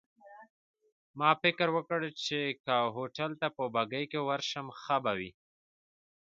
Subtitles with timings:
[1.19, 5.31] ما فکر وکړ، چي که هوټل ته په بګۍ کي ورشم ښه به وي.